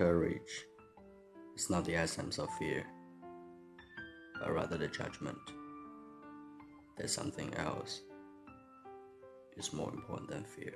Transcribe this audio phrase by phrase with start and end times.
[0.00, 0.64] courage
[1.58, 2.82] is not the essence of fear,
[4.40, 5.36] but rather the judgment
[6.96, 8.00] that something else
[9.58, 10.72] is more important than fear.